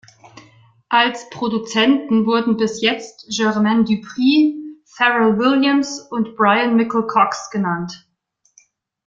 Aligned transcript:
Als 0.89 1.29
Produzenten 1.29 2.25
wurden 2.25 2.57
bis 2.57 2.81
jetzt 2.81 3.25
Jermaine 3.29 3.83
Dupri, 3.83 4.75
Pharrell 4.83 5.37
Williams 5.37 5.99
und 6.09 6.35
Bryan 6.35 6.75
Michael 6.75 7.05
Cox 7.05 7.51
genannt. 7.51 8.07